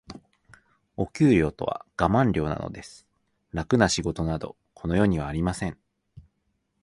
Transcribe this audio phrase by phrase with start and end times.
[0.97, 3.05] お給料とはガマン料なのです。
[3.51, 5.77] 楽な仕事など、この世にはありません。